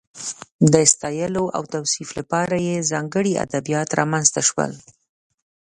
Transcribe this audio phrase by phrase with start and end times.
[0.73, 4.71] د ستایلو او توصیف لپاره یې ځانګړي ادبیات رامنځته شول.